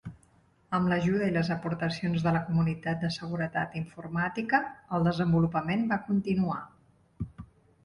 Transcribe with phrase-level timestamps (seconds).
[0.77, 4.63] Amb l'ajuda i les aportacions de la comunitat de seguretat informàtica,
[4.99, 6.61] el desenvolupament va continuar.